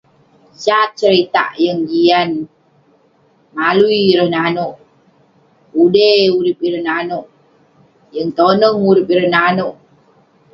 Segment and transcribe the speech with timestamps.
[0.63, 2.29] sat seritak yeng jian.
[3.55, 4.75] malui ireh nanouk,
[5.71, 7.25] pude urip ireh nanouk,
[8.13, 9.75] yeng toneng urip ireh nanouk.